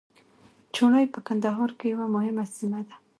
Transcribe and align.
چوڼۍ 0.75 1.05
په 1.13 1.19
کندهار 1.27 1.69
کي 1.77 1.85
یوه 1.93 2.07
مهمه 2.15 2.45
سیمه 2.55 2.81
ده. 2.87 2.95